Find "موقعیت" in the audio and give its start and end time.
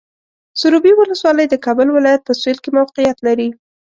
2.79-3.17